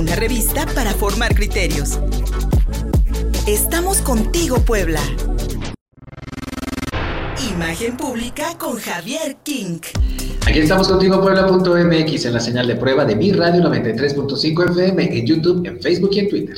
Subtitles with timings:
[0.00, 2.00] una revista para formar criterios.
[3.46, 5.00] Estamos contigo, Puebla.
[7.52, 9.80] Imagen pública con Javier King.
[10.46, 15.26] Aquí estamos contigo Puebla.mx en la señal de prueba de mi radio 93.5 FM en
[15.26, 16.56] YouTube, en Facebook y en Twitter.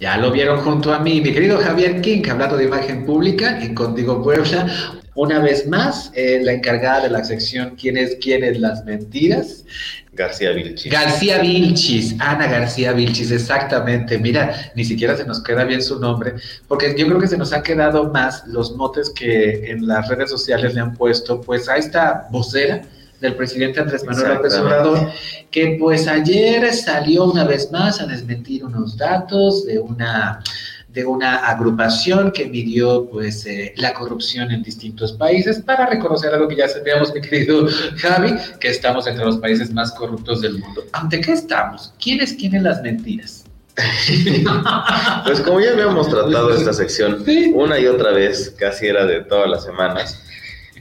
[0.00, 3.74] Ya lo vieron junto a mí, mi querido Javier King, hablando de imagen pública en
[3.74, 4.97] Contigo Puebla.
[5.18, 9.64] Una vez más, eh, la encargada de la sección ¿Quién es quién es las mentiras?
[10.12, 10.92] García Vilchis.
[10.92, 14.16] García Vilchis, Ana García Vilchis, exactamente.
[14.16, 16.34] Mira, ni siquiera se nos queda bien su nombre,
[16.68, 20.30] porque yo creo que se nos han quedado más los motes que en las redes
[20.30, 22.82] sociales le han puesto, pues a esta vocera
[23.20, 25.10] del presidente Andrés Manuel López Obrador,
[25.50, 30.40] que pues ayer salió una vez más a desmentir unos datos de una
[30.88, 36.48] de una agrupación que midió pues eh, la corrupción en distintos países para reconocer algo
[36.48, 40.84] que ya sabíamos, mi querido Javi, que estamos entre los países más corruptos del mundo.
[40.92, 41.92] ¿Ante qué estamos?
[42.02, 43.44] ¿Quiénes tienen las mentiras?
[45.24, 49.48] pues como ya habíamos tratado esta sección una y otra vez, casi era de todas
[49.48, 50.20] las semanas,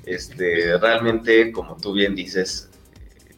[0.06, 2.70] este, realmente, como tú bien dices,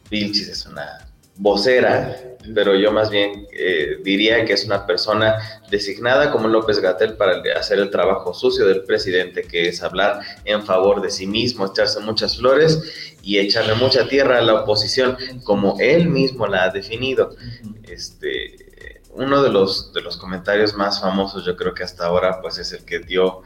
[0.08, 2.16] Vilchis es una vocera,
[2.54, 5.36] pero yo más bien eh, diría que es una persona
[5.70, 10.64] designada como López Gatel para hacer el trabajo sucio del presidente, que es hablar en
[10.64, 15.76] favor de sí mismo, echarse muchas flores y echarle mucha tierra a la oposición, como
[15.80, 17.36] él mismo la ha definido.
[17.82, 18.70] Este,
[19.12, 22.72] uno de los, de los comentarios más famosos, yo creo que hasta ahora, pues es
[22.72, 23.42] el que dio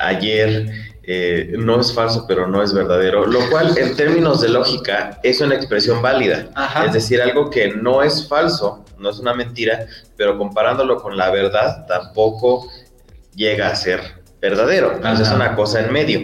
[0.00, 0.66] ayer
[1.02, 5.40] eh, no es falso, pero no es verdadero, lo cual en términos de lógica es
[5.40, 6.48] una expresión válida.
[6.86, 11.30] Es decir, algo que no es falso, no es una mentira, pero comparándolo con la
[11.30, 12.70] verdad tampoco
[13.34, 14.00] llega a ser
[14.40, 14.92] verdadero.
[14.92, 16.20] Entonces es una cosa en medio.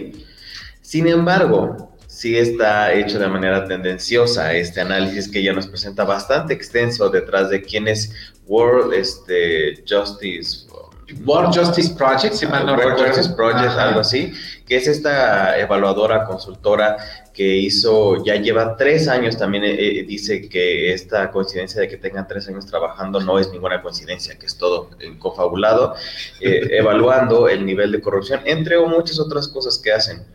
[0.81, 6.53] Sin embargo, sí está hecho de manera tendenciosa este análisis que ya nos presenta bastante
[6.53, 8.11] extenso detrás de quién es
[8.45, 10.67] World este, Justice
[11.25, 14.33] World Justice Project, si mal no World Justice Project, algo así,
[14.65, 16.97] que es esta evaluadora, consultora
[17.33, 21.97] que hizo, ya lleva tres años, también eh, eh, dice que esta coincidencia de que
[21.97, 25.95] tengan tres años trabajando no es ninguna coincidencia, que es todo confabulado,
[26.41, 30.25] eh, evaluando el nivel de corrupción, entre muchas otras cosas que hacen.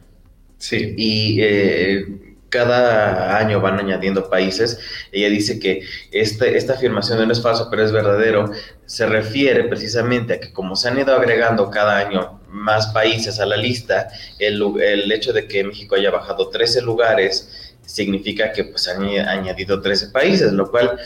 [0.56, 0.94] Sí.
[0.96, 4.78] Y cada año van añadiendo países.
[5.10, 5.82] Ella dice que
[6.12, 8.50] este, esta afirmación no es falso, pero es verdadero.
[8.84, 13.46] Se refiere precisamente a que como se han ido agregando cada año más países a
[13.46, 14.08] la lista,
[14.38, 19.80] el, el hecho de que México haya bajado 13 lugares significa que pues han añadido
[19.80, 20.98] 13 países, lo cual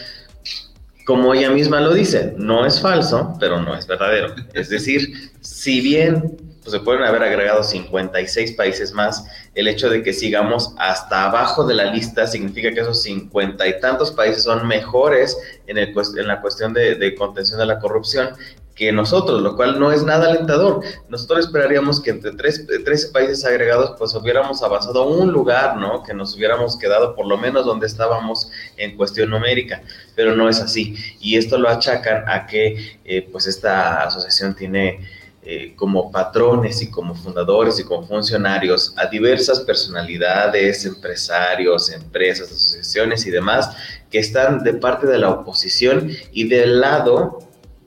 [1.07, 4.35] como ella misma lo dice, no es falso, pero no es verdadero.
[4.53, 10.03] Es decir, si bien pues, se pueden haber agregado 56 países más, el hecho de
[10.03, 14.67] que sigamos hasta abajo de la lista significa que esos 50 y tantos países son
[14.67, 15.39] mejores
[15.69, 18.31] en, el, en la cuestión de, contención de la corrupción
[18.75, 20.83] que nosotros, lo cual no es nada alentador.
[21.09, 26.03] Nosotros esperaríamos que entre 13 países agregados pues hubiéramos avanzado un lugar, ¿no?
[26.03, 29.83] Que nos hubiéramos quedado por lo menos donde estábamos en cuestión numérica,
[30.17, 30.97] pero no es así.
[31.21, 35.16] Y esto lo achacan a que eh, pues esta asociación tiene
[35.49, 43.25] eh, como patrones y como fundadores y como funcionarios a diversas personalidades, empresarios, empresas, asociaciones
[43.27, 43.71] y demás
[44.11, 47.39] que están de parte de la oposición y del lado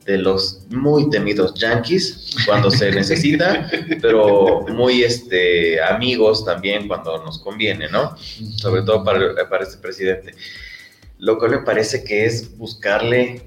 [0.06, 3.70] de los muy temidos yankees cuando se necesita,
[4.00, 8.16] pero muy este, amigos también cuando nos conviene, ¿no?
[8.56, 10.32] Sobre todo para, para este presidente.
[11.18, 13.42] Lo que me parece que es buscarle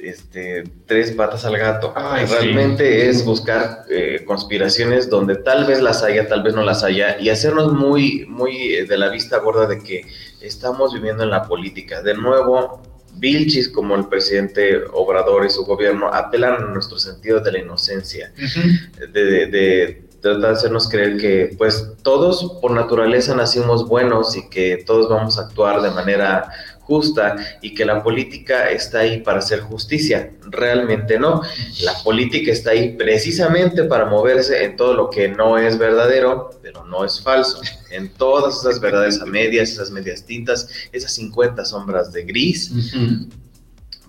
[0.00, 1.92] este, tres patas al gato.
[1.94, 7.18] Realmente es buscar eh, conspiraciones donde tal vez las haya, tal vez no las haya,
[7.20, 10.06] y hacernos muy, muy eh, de la vista gorda de que
[10.40, 12.02] estamos viviendo en la política.
[12.02, 12.82] De nuevo,
[13.14, 18.32] Vilchis, como el presidente Obrador y su gobierno, apelan a nuestro sentido de la inocencia,
[19.12, 24.82] de, de tratar de hacernos creer que pues todos por naturaleza nacimos buenos y que
[24.84, 26.50] todos vamos a actuar de manera
[26.88, 30.30] justa y que la política está ahí para hacer justicia.
[30.50, 31.42] Realmente no.
[31.82, 36.84] La política está ahí precisamente para moverse en todo lo que no es verdadero, pero
[36.86, 37.60] no es falso.
[37.90, 42.72] En todas esas verdades a medias, esas medias tintas, esas 50 sombras de gris.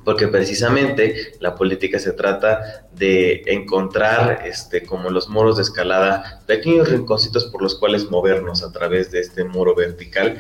[0.06, 6.90] Porque precisamente la política se trata de encontrar, este, como los muros de escalada, pequeños
[6.90, 10.40] rinconcitos por los cuales movernos a través de este muro vertical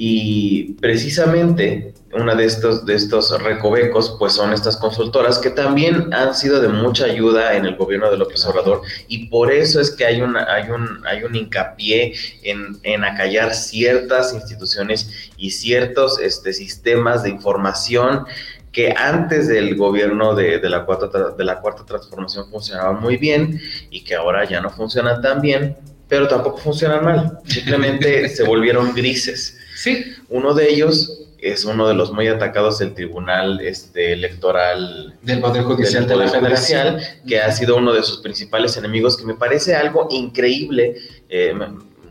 [0.00, 6.36] y precisamente una de estos, de estos recovecos, pues son estas consultoras que también han
[6.36, 10.06] sido de mucha ayuda en el gobierno de López Obrador y por eso es que
[10.06, 12.14] hay, una, hay, un, hay un hincapié
[12.44, 18.24] en, en acallar ciertas instituciones y ciertos este, sistemas de información
[18.70, 23.60] que antes del gobierno de, la cuarta, de la cuarta transformación funcionaban muy bien
[23.90, 27.38] y que ahora ya no funcionan tan bien, pero tampoco funcionan mal.
[27.46, 29.57] Simplemente se volvieron grises.
[29.78, 30.12] Sí.
[30.28, 35.62] Uno de ellos es uno de los muy atacados del Tribunal este, Electoral del Poder
[35.62, 36.98] Judicial de la Federación,
[37.28, 40.96] que ha sido uno de sus principales enemigos, que me parece algo increíble,
[41.28, 41.54] eh,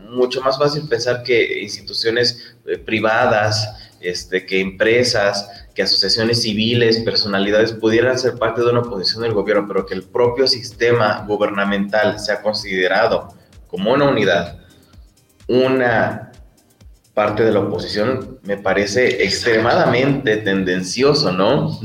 [0.08, 3.68] mucho más fácil pensar que instituciones eh, privadas,
[4.00, 9.66] este, que empresas, que asociaciones civiles, personalidades pudieran ser parte de una oposición del gobierno,
[9.68, 13.28] pero que el propio sistema gubernamental sea considerado
[13.66, 14.58] como una unidad,
[15.46, 16.27] una
[17.18, 21.76] parte de la oposición me parece extremadamente tendencioso, ¿no?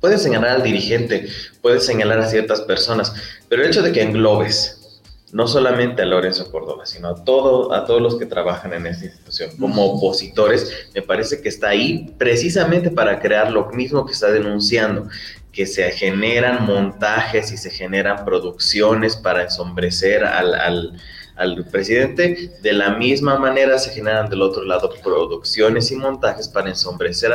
[0.00, 1.28] Puedes señalar al dirigente,
[1.60, 3.12] puedes señalar a ciertas personas,
[3.50, 5.02] pero el hecho de que englobes
[5.32, 9.04] no solamente a Lorenzo Córdoba, sino a, todo, a todos los que trabajan en esta
[9.04, 14.30] institución como opositores, me parece que está ahí precisamente para crear lo mismo que está
[14.30, 15.08] denunciando,
[15.52, 20.98] que se generan montajes y se generan producciones para ensombrecer al al
[21.70, 22.52] presidente.
[22.62, 27.32] De la misma manera se generan del otro lado producciones y montajes para ensombrecer,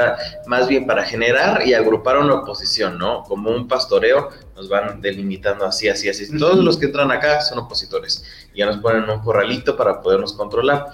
[0.48, 3.24] más bien para generar y agrupar una oposición, ¿no?
[3.24, 6.38] Como un pastoreo, nos van delimitando así, así, así.
[6.38, 8.24] Todos los que entran acá son opositores.
[8.56, 10.88] Ya nos ponen un corralito para podernos controlar.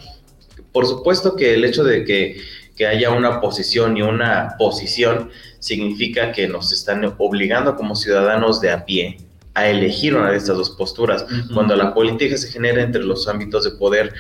[0.72, 2.42] Por supuesto que el hecho de que,
[2.76, 5.30] que haya una posición y una posición
[5.60, 9.18] significa que nos están obligando como ciudadanos de a pie
[9.56, 11.26] a elegir una de estas dos posturas.
[11.54, 14.14] Cuando la política se genera entre los ámbitos de poder,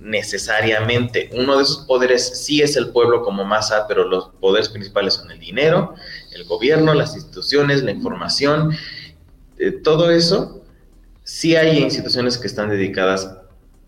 [0.00, 5.14] necesariamente uno de esos poderes sí es el pueblo como masa, pero los poderes principales
[5.14, 5.94] son el dinero,
[6.32, 8.76] el gobierno, las instituciones, la información,
[9.58, 10.60] eh, todo eso.
[11.22, 13.36] Sí hay instituciones que están dedicadas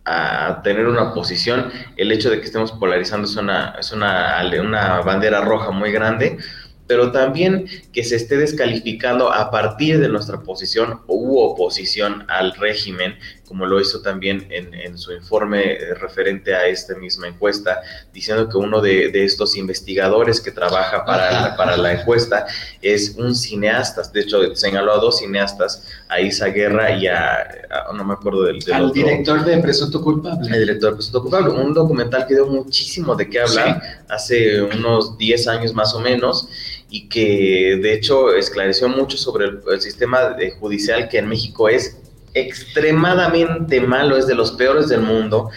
[0.05, 1.73] a tener una posición.
[1.97, 6.39] El hecho de que estemos polarizando es una, es una, una bandera roja muy grande
[6.87, 13.17] pero también que se esté descalificando a partir de nuestra posición u oposición al régimen,
[13.47, 17.83] como lo hizo también en, su informe referente a esta misma encuesta,
[18.13, 22.47] diciendo que uno de, estos investigadores que trabaja para la, para la encuesta
[22.81, 27.47] es un cineasta, de hecho señaló a dos cineastas, a Isa Guerra y a,
[27.95, 30.49] no me acuerdo del, del director de Presunto Culpable.
[30.53, 35.19] El director de Presunto Culpable, un documental que dio muchísimo de qué hablar hace unos
[35.19, 36.49] 10 años más o menos
[36.89, 41.97] y que de hecho esclareció mucho sobre el, sistema judicial que en México es
[42.35, 45.51] extremadamente malo, es de los peores del mundo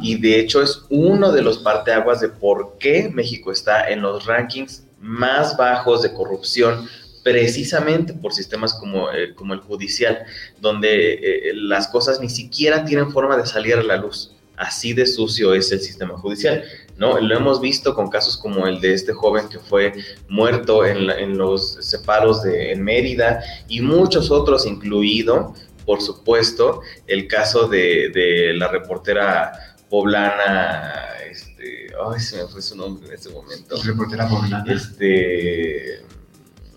[0.00, 4.26] y de hecho es uno de los parteaguas de por qué México está en los
[4.26, 6.88] rankings más bajos de corrupción
[7.22, 10.24] precisamente por sistemas como, eh, como el judicial,
[10.60, 14.32] donde eh, las cosas ni siquiera tienen forma de salir a la luz.
[14.56, 16.64] Así de sucio es el sistema judicial.
[16.96, 17.18] ¿no?
[17.20, 19.92] Lo hemos visto con casos como el de este joven que fue
[20.28, 27.68] muerto en, los separos de en Mérida y muchos otros, incluido, por supuesto, el caso
[27.68, 30.92] de, la reportera poblana,
[31.30, 33.76] este, ay, se me fue su nombre en este momento.
[33.82, 34.64] Reportera poblana.
[34.72, 36.02] Este...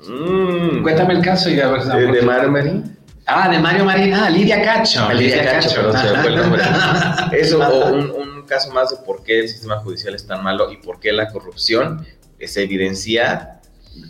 [0.07, 1.83] Mm, Cuéntame el caso y a ver.
[1.83, 2.97] ¿De, de Mario Marín?
[3.25, 4.13] Ah, de Mario Marín.
[4.13, 5.11] Ah, Lidia Cacho.
[5.13, 6.63] Lidia, Cacho, perdón, se me fue el nombre.
[7.31, 10.77] Eso, o un caso más de por qué el sistema judicial es tan malo y
[10.77, 12.05] por qué la corrupción
[12.39, 13.54] se evidencia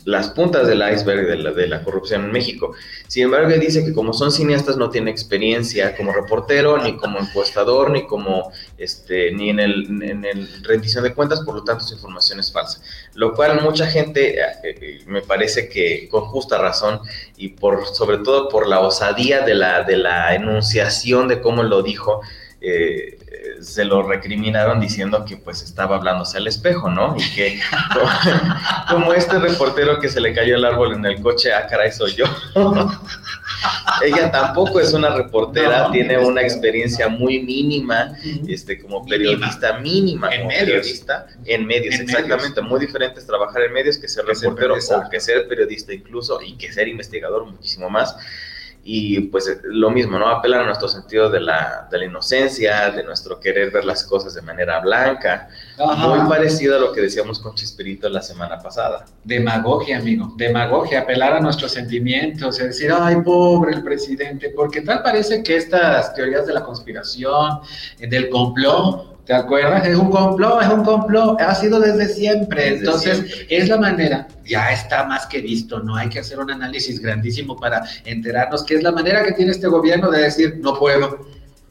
[0.06, 2.74] las puntas del iceberg de la, de la corrupción en México.
[3.08, 7.92] Sin embargo, dice que como son cineastas no tiene experiencia como reportero, ni como encuestador,
[7.92, 11.96] ni como este, ni en el, en el rendición de cuentas, por lo tanto su
[11.96, 12.82] información es falsa.
[13.14, 17.02] Lo cual mucha gente, eh, eh, me parece que con justa razón,
[17.38, 21.82] y por sobre todo por la osadía de la, de la enunciación de cómo lo
[21.82, 22.22] dijo,
[22.62, 23.20] eh,
[23.62, 27.16] se lo recriminaron diciendo que pues estaba hablándose al espejo, ¿no?
[27.18, 27.60] Y que
[28.90, 32.14] como, este reportero que se le cayó el árbol en el coche, ah, caray, soy
[32.16, 32.26] yo.
[34.04, 38.12] Ella tampoco es una reportera, tiene una experiencia muy mínima,
[38.48, 40.66] este, como periodista mínima, en medios.
[40.66, 41.28] periodista.
[41.46, 42.62] En medios, exactamente.
[42.62, 46.56] Muy diferente es trabajar en medios que ser reportero o que ser periodista incluso y
[46.58, 48.16] que ser investigador muchísimo más
[48.88, 50.28] y pues lo mismo, ¿no?
[50.28, 54.36] Apelan a nuestro sentido de la, de la inocencia, de nuestro querer ver las cosas
[54.36, 55.50] de manera blanca,
[55.98, 59.06] muy parecido a lo que decíamos con Chispirito la semana pasada.
[59.24, 65.02] Demagogia, amigo, demagogia, apelar a nuestros sentimientos, es decir, ay, pobre el presidente, porque tal
[65.02, 67.62] parece que estas teorías de la conspiración,
[67.98, 69.88] del complot, ¿Te acuerdas?
[69.88, 72.78] Es un complot, es un complot, ha sido desde siempre.
[72.78, 77.02] Entonces, es la manera, ya está más que visto, no hay que hacer un análisis
[77.02, 81.26] grandísimo para enterarnos que es la manera que tiene este gobierno de decir, no puedo,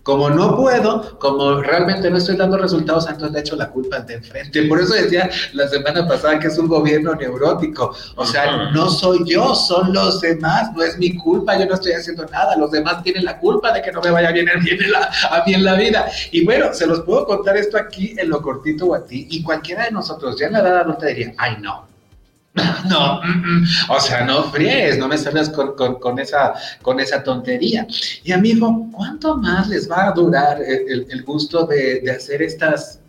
[0.05, 4.07] Como no puedo, como realmente no estoy dando resultados, entonces le echo la culpa al
[4.07, 4.63] de enfrente.
[4.65, 7.95] Por eso decía la semana pasada que es un gobierno neurótico.
[8.15, 11.93] O sea, no soy yo, son los demás, no es mi culpa, yo no estoy
[11.93, 12.55] haciendo nada.
[12.57, 15.65] Los demás tienen la culpa de que no me vaya bien, bien la, a bien
[15.65, 16.07] la vida.
[16.31, 19.43] Y bueno, se los puedo contar esto aquí en lo cortito o a ti, y
[19.43, 21.94] cualquiera de nosotros ya en la edad no te diría, ay no,
[22.89, 23.67] no, mm, mm.
[23.89, 27.87] o sea, no fríes, no me salgas con, esa, con esa tontería.
[28.23, 33.01] Y amigo, ¿cuánto más les va a durar el, gusto de, hacer estas...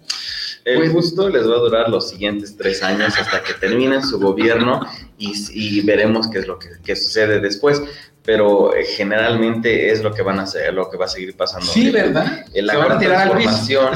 [0.63, 4.19] El pues, gusto les va a durar los siguientes tres años hasta que terminen su
[4.19, 4.79] gobierno
[5.19, 7.83] y, veremos qué es lo que, sucede después
[8.25, 11.67] pero eh, generalmente es lo que van a hacer, lo que va a seguir pasando.
[11.67, 12.45] Sí, ¿verdad?
[12.53, 13.93] En la transformación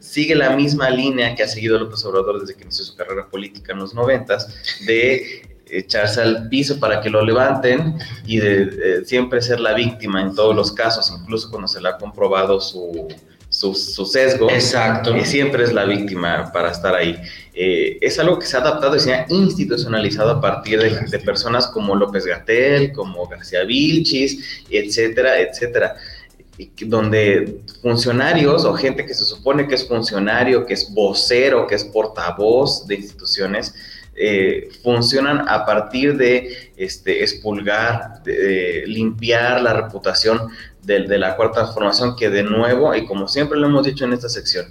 [0.00, 3.72] sigue la misma línea que ha seguido López Obrador desde que inició su carrera política
[3.72, 4.48] en los noventas,
[4.86, 10.34] de echarse al piso para que lo levanten y de, siempre ser la víctima en
[10.34, 13.08] todos los casos, incluso cuando se le ha comprobado su,
[13.52, 14.50] su, sesgo.
[14.50, 15.16] Exacto.
[15.16, 17.16] Y siempre es la víctima para estar ahí.
[17.54, 21.66] Eh, es algo que se ha adaptado y se ha institucionalizado a partir de, personas
[21.66, 25.96] como López Gatel, como García Vilchis, etcétera, etcétera
[26.84, 31.84] donde funcionarios o gente que se supone que es funcionario, que es vocero, que es
[31.84, 33.74] portavoz de instituciones,
[34.14, 40.48] eh, funcionan a partir de este, expulgar, de, limpiar la reputación
[40.82, 44.12] de, de, la cuarta transformación, que de nuevo, y como siempre lo hemos dicho en
[44.12, 44.66] esta sección,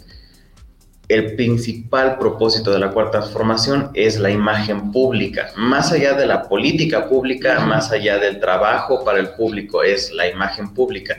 [1.12, 5.52] el principal propósito de la cuarta transformación es la imagen pública.
[5.58, 10.30] Más allá de la política pública, más allá del trabajo para el público, es la
[10.30, 11.18] imagen pública.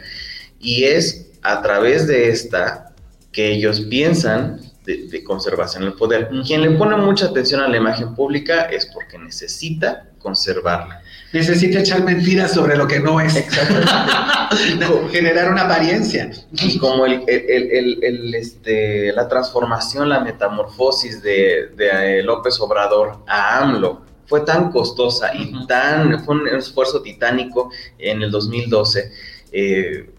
[0.59, 2.95] Y es a través de esta
[3.33, 6.29] que ellos piensan de, conservarse en el poder.
[6.47, 11.03] Quien le pone mucha atención a la imagen pública es porque necesita conservarla.
[11.33, 13.35] Necesita echar mentiras sobre lo que no es.
[13.37, 13.89] Exactamente.
[15.11, 16.31] Generar una apariencia.
[16.53, 24.41] Y como el, este, la transformación, la metamorfosis de, eh, López Obrador a AMLO fue
[24.41, 29.12] tan costosa y tan, fue un esfuerzo titánico en el 2012.
[29.53, 30.11] Eh,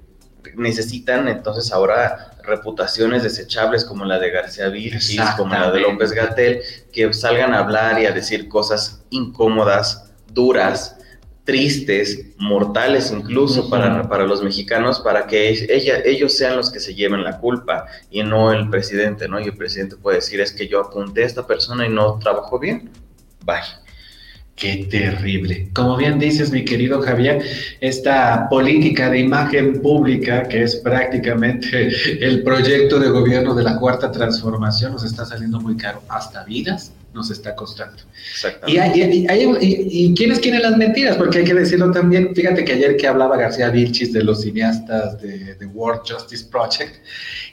[0.55, 6.61] necesitan entonces ahora reputaciones desechables como la de García Vilchis, como la de López Gatel,
[6.91, 10.97] que salgan a hablar y a decir cosas incómodas, duras,
[11.43, 16.95] tristes, mortales incluso para, para, los mexicanos, para que ella, ellos sean los que se
[16.95, 19.39] lleven la culpa y no el presidente, ¿no?
[19.39, 22.59] Y el presidente puede decir, es que yo apunté a esta persona y no trabajó
[22.59, 22.89] bien.
[23.45, 23.82] Bye.
[24.55, 25.69] Qué terrible.
[25.73, 27.43] Como bien dices, mi querido Javier,
[27.81, 31.91] esta política de imagen pública, que es prácticamente
[32.25, 36.01] el proyecto de gobierno de la cuarta transformación, nos está saliendo muy caro.
[36.07, 38.01] Hasta vidas nos está costando.
[38.67, 42.33] Y, y, quiénes quieren las mentiras, porque hay que decirlo también.
[42.35, 46.95] Fíjate que ayer que hablaba García Vilchis de los cineastas de, de World Justice Project,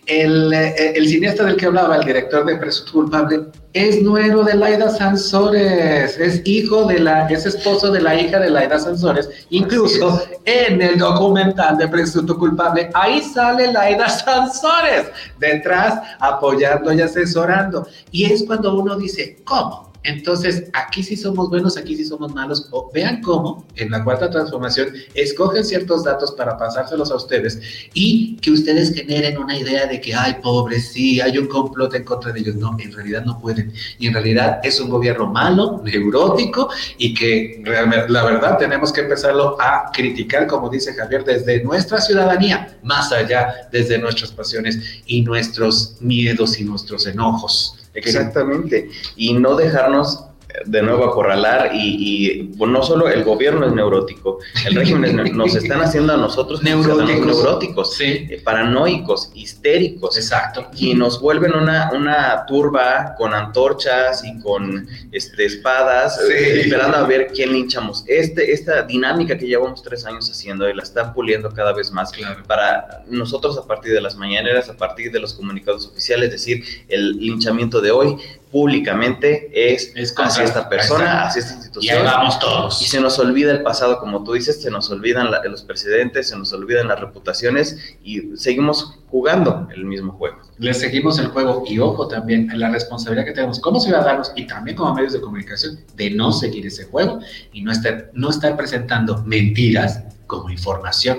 [0.06, 3.40] el, eh, el, cineasta del que hablaba, el director de Presunto Culpable,
[3.72, 8.50] es nuero de Laida Sansores, es hijo de la, es esposo de la hija de
[8.50, 9.28] Laida Sansores.
[9.50, 15.06] Incluso en el documental de Presunto Culpable, ahí sale Laida Sansores,
[15.38, 17.86] detrás apoyando y asesorando.
[18.10, 19.89] Y es cuando uno dice, ¿cómo?
[20.02, 22.68] Entonces, aquí sí somos buenos, aquí sí somos malos.
[22.70, 27.60] O vean cómo en la cuarta transformación escogen ciertos datos para pasárselos a ustedes
[27.92, 32.04] y que ustedes generen una idea de que, ay, pobres, sí, hay un complot en
[32.04, 32.56] contra de ellos.
[32.56, 33.72] No, en realidad no pueden.
[33.98, 39.60] Y en realidad es un gobierno malo, neurótico y que la verdad tenemos que empezarlo
[39.60, 45.96] a criticar, como dice Javier, desde nuestra ciudadanía, más allá desde nuestras pasiones y nuestros
[46.00, 47.79] miedos y nuestros enojos.
[47.94, 48.90] Exactamente.
[49.16, 50.24] Y no dejarnos
[50.64, 55.80] de nuevo acorralar y, y no solo el gobierno es neurótico, el régimen nos están
[55.82, 60.16] haciendo a nosotros neuróticos, neuróticos eh, paranoicos, histéricos.
[60.16, 60.68] Exacto.
[60.76, 67.06] Y nos vuelven una, una turba con antorchas y con este, espadas, eh, esperando a
[67.06, 68.04] ver quién linchamos.
[68.06, 72.12] Este, esta dinámica que llevamos tres años haciendo y la están puliendo cada vez más
[72.46, 77.16] para nosotros a partir de las mañaneras, a partir de los comunicados oficiales, decir, el
[77.18, 78.16] linchamiento de hoy
[78.50, 81.96] públicamente es, hacia esta persona, hacia esta institución.
[81.96, 82.82] Y ahí vamos todos.
[82.82, 86.36] Y se nos olvida el pasado, como tú dices, se nos olvidan los presidentes, se
[86.36, 90.38] nos olvidan las reputaciones y seguimos jugando el mismo juego.
[90.58, 94.76] Le seguimos el juego y ojo también la responsabilidad que tenemos como ciudadanos y también
[94.76, 97.20] como medios de comunicación de no seguir ese juego
[97.52, 101.18] y no estar, no estar presentando mentiras como información.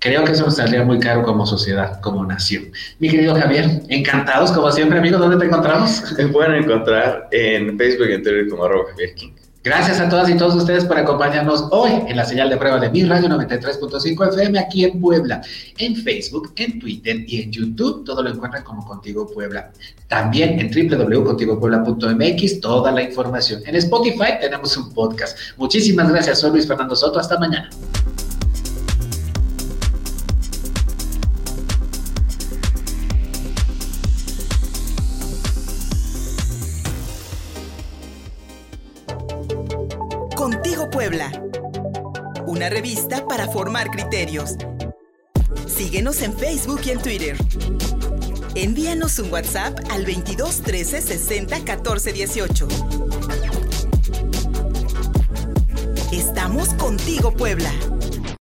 [0.00, 2.70] Creo que eso nos saldría muy caro como sociedad, como nación.
[3.00, 5.18] Mi querido Javier, encantados como siempre, amigo.
[5.18, 6.04] ¿Dónde te encontramos?
[6.18, 9.32] Me pueden encontrar en Facebook y en Twitter como arroba Javier King.
[9.64, 12.90] Gracias a todas y todos ustedes por acompañarnos hoy en la señal de prueba de
[12.90, 15.42] mi radio 93.5 FM aquí en Puebla,
[15.76, 18.04] en Facebook, en Twitter y en YouTube.
[18.04, 19.72] Todo lo encuentran como Contigo Puebla.
[20.06, 23.60] También en www.contigopuebla.mx toda la información.
[23.66, 25.36] En Spotify tenemos un podcast.
[25.56, 27.18] Muchísimas gracias, soy Luis Fernando Soto.
[27.18, 27.68] Hasta mañana.
[40.98, 41.30] Puebla.
[42.48, 44.56] Una revista para formar criterios.
[45.68, 47.36] Síguenos en Facebook y en Twitter.
[48.56, 52.68] Envíanos un WhatsApp al 22 13 60 14 18.
[56.10, 57.70] Estamos contigo, Puebla.